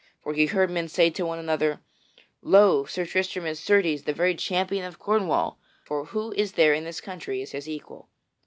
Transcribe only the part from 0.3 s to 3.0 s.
he heard men say to one another: "Lo,